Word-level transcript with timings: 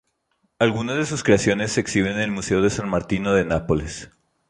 Algunas 0.57 0.97
de 0.97 1.05
sus 1.05 1.23
creaciones 1.23 1.73
se 1.73 1.81
exhiben 1.81 2.13
en 2.13 2.21
el 2.21 2.31
Museo 2.31 2.59
de 2.63 2.71
San 2.71 2.89
Martino 2.89 3.35
de 3.35 3.45
Nápoles. 3.45 4.09